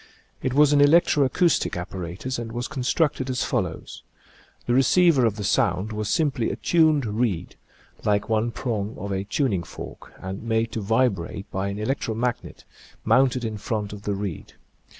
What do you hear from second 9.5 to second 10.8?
fork, and made